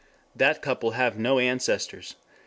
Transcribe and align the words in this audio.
That 0.35 0.63
couple 0.63 0.93
have 0.97 1.19
no 1.19 1.37
ancestors. 1.37 2.15